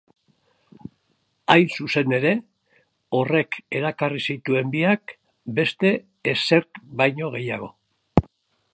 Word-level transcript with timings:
Hain 1.55 1.67
zuzen 1.79 2.15
ere, 2.19 2.31
horrek 3.19 3.59
erakarri 3.81 4.25
zituen 4.31 4.75
biak 4.79 5.17
beste 5.61 5.95
ezerk 6.37 6.85
baino 7.03 7.35
gehiago. 7.39 7.75